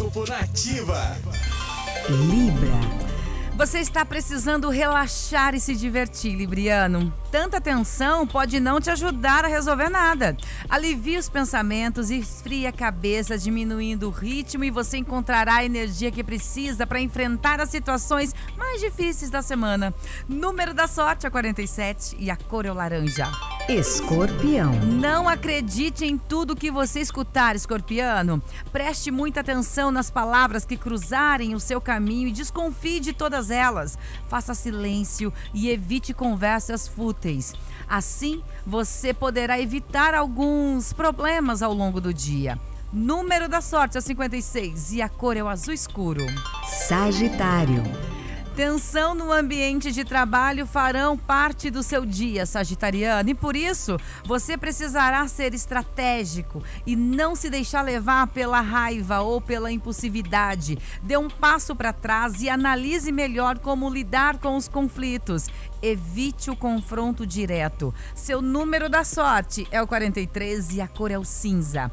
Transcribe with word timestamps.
Horóscopo 0.00 0.24
Nativa. 0.26 1.14
Libra. 2.08 3.10
Você 3.54 3.80
está 3.80 4.02
precisando 4.02 4.70
relaxar 4.70 5.54
e 5.54 5.60
se 5.60 5.76
divertir, 5.76 6.34
Libriano. 6.34 7.12
Tanta 7.30 7.60
tensão 7.60 8.26
pode 8.26 8.58
não 8.58 8.80
te 8.80 8.88
ajudar 8.88 9.44
a 9.44 9.48
resolver 9.48 9.90
nada. 9.90 10.34
Alivie 10.70 11.18
os 11.18 11.28
pensamentos, 11.28 12.10
esfrie 12.10 12.66
a 12.66 12.72
cabeça, 12.72 13.36
diminuindo 13.36 14.08
o 14.08 14.10
ritmo 14.10 14.64
e 14.64 14.70
você 14.70 14.96
encontrará 14.96 15.56
a 15.56 15.64
energia 15.64 16.10
que 16.10 16.24
precisa 16.24 16.86
para 16.86 17.00
enfrentar 17.00 17.60
as 17.60 17.68
situações 17.68 18.34
mais 18.56 18.80
difíceis 18.80 19.30
da 19.30 19.42
semana. 19.42 19.92
Número 20.26 20.72
da 20.72 20.86
sorte 20.86 21.26
é 21.26 21.30
47 21.30 22.16
e 22.18 22.30
a 22.30 22.36
cor 22.36 22.64
é 22.64 22.72
o 22.72 22.74
laranja. 22.74 23.30
Escorpião. 23.70 24.72
Não 24.80 25.28
acredite 25.28 26.04
em 26.04 26.18
tudo 26.18 26.56
que 26.56 26.72
você 26.72 26.98
escutar, 26.98 27.54
escorpiano. 27.54 28.42
Preste 28.72 29.12
muita 29.12 29.42
atenção 29.42 29.92
nas 29.92 30.10
palavras 30.10 30.64
que 30.64 30.76
cruzarem 30.76 31.54
o 31.54 31.60
seu 31.60 31.80
caminho 31.80 32.26
e 32.26 32.32
desconfie 32.32 32.98
de 32.98 33.12
todas 33.12 33.48
elas. 33.48 33.96
Faça 34.28 34.54
silêncio 34.54 35.32
e 35.54 35.70
evite 35.70 36.12
conversas 36.12 36.88
fúteis. 36.88 37.54
Assim, 37.88 38.42
você 38.66 39.14
poderá 39.14 39.60
evitar 39.60 40.14
alguns 40.14 40.92
problemas 40.92 41.62
ao 41.62 41.72
longo 41.72 42.00
do 42.00 42.12
dia. 42.12 42.58
Número 42.92 43.48
da 43.48 43.60
sorte 43.60 43.96
é 43.96 44.00
56 44.00 44.94
e 44.94 45.00
a 45.00 45.08
cor 45.08 45.36
é 45.36 45.44
o 45.44 45.48
azul 45.48 45.72
escuro. 45.72 46.26
Sagitário. 46.88 47.84
Tensão 48.60 49.14
no 49.14 49.32
ambiente 49.32 49.90
de 49.90 50.04
trabalho 50.04 50.66
farão 50.66 51.16
parte 51.16 51.70
do 51.70 51.82
seu 51.82 52.04
dia, 52.04 52.44
Sagitariano, 52.44 53.30
e 53.30 53.34
por 53.34 53.56
isso 53.56 53.96
você 54.22 54.54
precisará 54.54 55.26
ser 55.28 55.54
estratégico 55.54 56.62
e 56.86 56.94
não 56.94 57.34
se 57.34 57.48
deixar 57.48 57.80
levar 57.80 58.26
pela 58.26 58.60
raiva 58.60 59.20
ou 59.20 59.40
pela 59.40 59.72
impulsividade. 59.72 60.76
Dê 61.02 61.16
um 61.16 61.30
passo 61.30 61.74
para 61.74 61.90
trás 61.90 62.42
e 62.42 62.50
analise 62.50 63.10
melhor 63.10 63.58
como 63.58 63.88
lidar 63.88 64.36
com 64.36 64.54
os 64.54 64.68
conflitos. 64.68 65.46
Evite 65.82 66.50
o 66.50 66.56
confronto 66.56 67.26
direto. 67.26 67.94
Seu 68.14 68.42
número 68.42 68.90
da 68.90 69.04
sorte 69.04 69.66
é 69.70 69.80
o 69.80 69.86
43 69.86 70.74
e 70.74 70.82
a 70.82 70.86
cor 70.86 71.10
é 71.10 71.18
o 71.18 71.24
cinza. 71.24 71.90